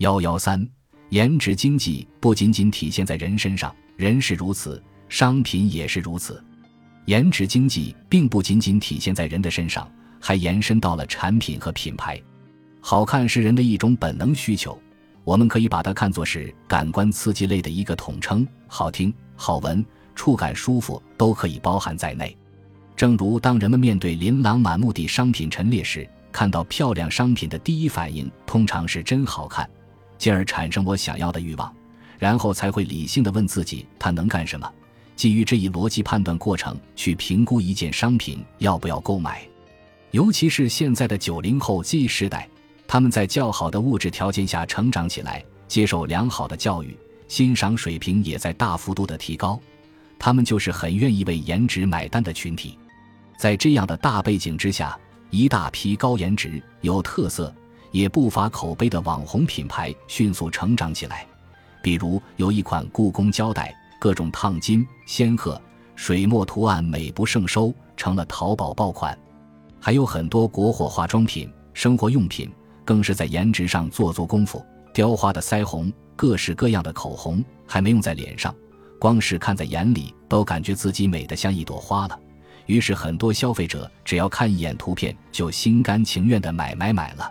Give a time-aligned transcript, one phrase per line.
[0.00, 0.66] 幺幺三，
[1.10, 6.42] 颜值经济不仅仅体现在人身上，人是如此，商品也是如此。
[7.04, 9.86] 颜值经济并不仅仅体现在人的身上，
[10.18, 12.18] 还延伸到了产品和品牌。
[12.80, 14.80] 好看是人的一种本能需求，
[15.22, 22.34] 我们可以把它看作是感官刺激类的一个统称，好听、好闻、触感舒服都可以包含在内。
[22.96, 29.68] 正如当人们面对琳琅满目的商品陈列时，看到漂亮商品的第一反应通常是真好看，
[30.20, 31.74] 进而产生我想要的欲望，
[32.18, 34.70] 然后才会理性的问自己它能干什么。
[35.16, 39.42] 基于这一逻辑判断过程去评估一件商品要不要购买，
[40.10, 42.46] 尤其是现在的九零后 Z 时代，
[42.86, 46.94] 他们在较好的物质条件下成长起来，接受良好的教育，
[47.26, 49.58] 欣赏水平也在大幅度的提高，
[50.18, 52.78] 他们就是很愿意为颜值买单的群体。
[53.38, 54.98] 在这样的大背景之下，
[55.30, 57.54] 一大批高颜值、有特色
[57.90, 61.26] 也不乏口碑的网红品牌迅速成长起来，
[61.82, 63.74] 比如有一款故宫胶带。
[64.00, 65.60] 各种烫金、仙鹤、
[65.94, 69.14] 水墨图案美不胜收，成了淘宝爆款。
[69.78, 72.50] 还有很多国货化妆品、生活用品，
[72.82, 74.64] 更是在颜值上做足功夫。
[74.94, 78.54] 雕花的腮红，各式各样的口红，还没用在脸上，
[78.98, 82.18] 光是看在眼里，都感觉自己美得像一朵花了。
[82.64, 87.30] 于是，很多消费者只要看一眼图片，就心甘情愿的买买买了。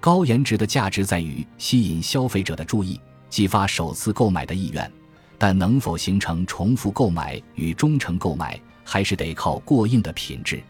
[0.00, 4.90] 高颜值的价值在于吸引消费者的注意，激发首次购买的意愿。
[5.40, 10.60] 但能否形成重复购买与忠诚购买，还是得靠过硬的品质。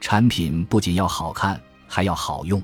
[0.00, 2.62] 产品不仅要好看，还要好用。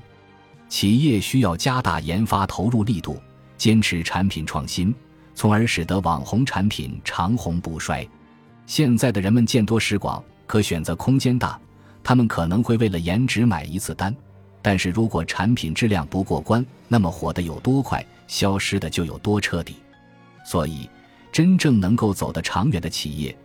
[0.67, 3.19] 企业需要加大研发投入力度，
[3.57, 4.93] 坚持产品创新，
[5.33, 8.07] 从而使得网红产品长红不衰。
[8.67, 11.59] 现在的人们见多识广，可选择空间大，
[12.03, 14.15] 他们可能会为了颜值买一次单。
[14.69, 19.77] 但是如果产品质量不过关，那么火的有多快，消失的就有多彻底。
[20.45, 20.87] 所以。
[21.31, 23.35] 真正能够走得长远的企业，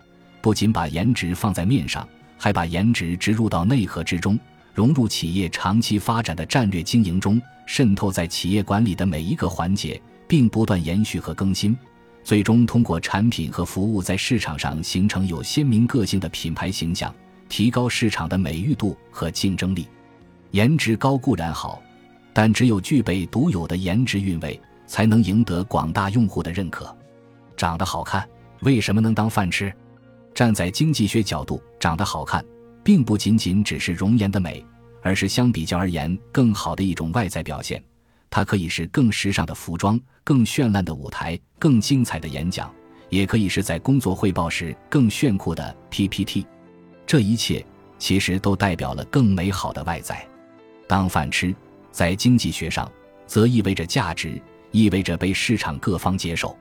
[0.42, 4.38] 不仅把颜值放在面上，还把颜值植入到内核之中，
[4.74, 9.98] 融入企业长期发展的战略经营中，渗透在企业管理的每一个环节，
[10.28, 11.74] 并不断延续和更新，
[12.22, 17.14] 最终通过产品和服务在市场上形成有鲜明个性的品牌形象，
[17.48, 19.86] 提高市场的美誉度和竞争力。
[20.54, 21.82] 颜值高固然好，
[22.32, 26.96] 但只有具备独有的颜值韵味，才能赢得广大用户的认可。
[27.56, 28.24] 长得好看，
[28.60, 29.74] 为什么能当饭吃？
[30.32, 32.44] 站在经济学角度，长得好看，
[32.84, 34.64] 并不仅仅只是容颜的美，
[35.02, 37.82] 而是相比较而言更好的一种外在表现。
[38.30, 42.72] 它可以是更时尚的服装、更绚烂的舞台、更精彩的演讲，
[43.08, 46.46] 也可以是在工作汇报时更炫酷的 PPT。
[47.04, 47.66] 这一切
[47.98, 50.24] 其实都代表了更美好的外在。
[50.86, 51.54] 当饭吃，
[51.90, 52.90] 在经济学上，
[53.26, 54.40] 则意味着价值，
[54.70, 56.56] 意味着被市场各方接受。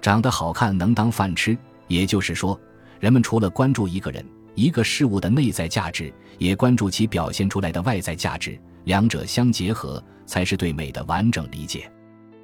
[0.00, 1.56] 长得好看能当饭吃，
[1.88, 2.58] 也就是说，
[3.00, 4.24] 人们除了关注一个人、
[4.54, 11.90] 一个事物的内在价值，也关注其表现出来的外在价值，两者相结合，才是对美的完整理解。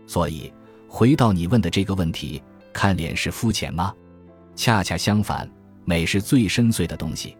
[0.06, 0.52] 所以，
[0.88, 3.94] 回到你问的这个问题，看脸是肤浅吗？
[4.56, 5.48] 恰恰相反，
[5.84, 7.36] 美是最深邃的东西，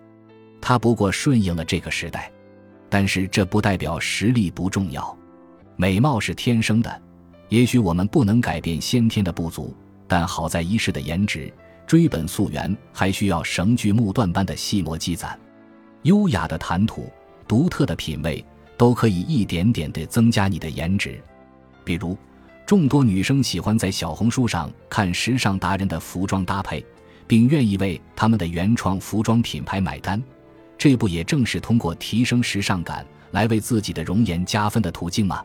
[0.61, 2.31] 它不过顺应了这个时代。
[2.95, 5.17] 但是，这不代表实力不重要。
[5.77, 7.03] 美貌是天生的，
[7.49, 9.75] 也许我们不能改变先天的不足。
[10.07, 11.51] 但好在一世的颜值，
[11.87, 15.41] 追本溯源还需要绳锯木断般的细磨积攒。
[16.03, 17.11] 优雅的谈吐、
[17.49, 18.45] 独特的品味，
[18.77, 21.19] 都可以一点点地增加你的颜值。
[21.85, 22.15] 比如，
[22.67, 26.85] 众多女生喜欢在小红书上看时尚达人的服装搭配，
[27.27, 30.23] 并愿意为他们的原创服装品牌买单。
[30.83, 35.41] 这不也正是通过提升时尚感来为自己的容颜加分的途径吗？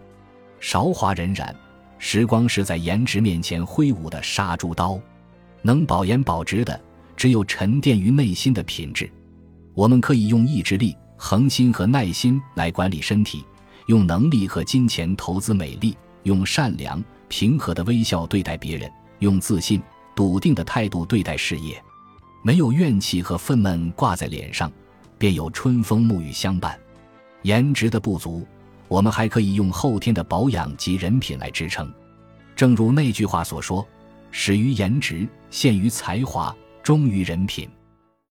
[0.59, 1.53] 韶华荏苒。
[1.99, 4.99] 时光是在颜值面前挥舞的杀猪刀，
[5.61, 6.81] 能保颜保值的
[7.15, 9.07] 只有沉淀于内心的品质。
[9.75, 13.45] 我们可以用意志力、恒心和耐心来管理身体，
[13.85, 19.79] 用能力和金钱投资美丽，用善良、平和的微笑对待别人，用自信、
[20.15, 21.79] 笃定的态度对待事业。
[22.41, 24.71] 没有怨气和愤懑挂在脸上，
[25.17, 26.79] 便有春风沐浴相伴。
[27.43, 28.45] 颜值的不足。
[28.89, 31.91] 我们还可以用后天的保养及人品来支撑，
[32.55, 33.85] 正如那句话所说
[34.31, 37.69] ：“始于颜值，陷于才华，忠于人品。”